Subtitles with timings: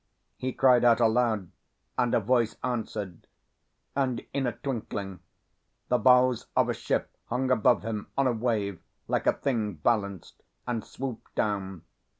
[0.35, 1.51] He cried out aloud
[1.95, 3.27] and a voice answered;
[3.95, 5.19] and in a twinkling
[5.89, 10.41] the bows of a ship hung above him on a wave like a thing balanced,
[10.65, 11.83] and swooped down.